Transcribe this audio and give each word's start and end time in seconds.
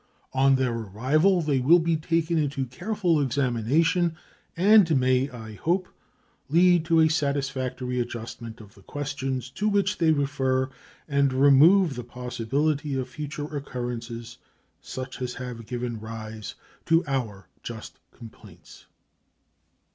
On 0.33 0.55
their 0.55 0.73
arrival 0.73 1.43
they 1.43 1.59
will 1.59 1.77
be 1.77 1.95
taken 1.95 2.39
into 2.39 2.65
careful 2.65 3.21
examination, 3.21 4.15
and 4.57 4.99
may, 4.99 5.29
I 5.29 5.53
hope, 5.53 5.87
lead 6.49 6.85
to 6.85 7.01
a 7.01 7.07
satisfactory 7.07 7.99
adjustment 7.99 8.59
of 8.61 8.73
the 8.73 8.81
questions 8.81 9.51
to 9.51 9.69
which 9.69 9.99
they 9.99 10.11
refer 10.11 10.71
and 11.07 11.31
remove 11.31 11.93
the 11.95 12.03
possibility 12.03 12.95
of 12.95 13.09
future 13.09 13.55
occurrences 13.55 14.39
such 14.81 15.21
as 15.21 15.35
have 15.35 15.67
given 15.67 15.99
rise 15.99 16.55
to 16.87 17.05
our 17.05 17.47
just 17.61 17.99
complaints. 18.11 18.87